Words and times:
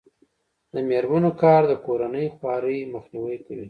د 0.73 0.75
میرمنو 0.89 1.31
کار 1.41 1.61
د 1.71 1.73
کورنۍ 1.85 2.25
خوارۍ 2.35 2.77
مخنیوی 2.93 3.37
کوي. 3.45 3.59